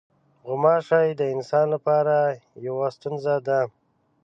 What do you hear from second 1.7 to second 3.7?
لپاره یوه ستونزه ده.